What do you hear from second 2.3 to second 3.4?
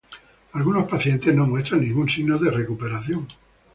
de recuperación.